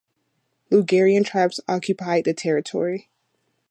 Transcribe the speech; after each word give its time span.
Ligurian 0.71 1.23
tribes 1.23 1.59
occupied 1.67 2.23
the 2.23 2.33
territory. 2.33 3.11